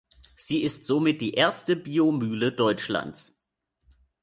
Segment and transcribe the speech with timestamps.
[0.35, 3.39] Sie ist somit die erste Bio-Mühle Deutschlands.